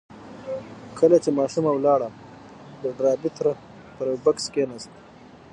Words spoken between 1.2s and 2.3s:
چې ماشومه ولاړه